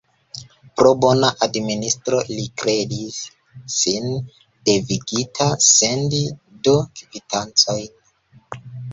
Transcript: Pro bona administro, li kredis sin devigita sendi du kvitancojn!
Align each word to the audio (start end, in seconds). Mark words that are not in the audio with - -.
Pro 0.79 0.91
bona 1.03 1.27
administro, 1.45 2.21
li 2.29 2.45
kredis 2.61 3.19
sin 3.73 4.07
devigita 4.69 5.49
sendi 5.65 6.23
du 6.69 6.73
kvitancojn! 7.03 7.93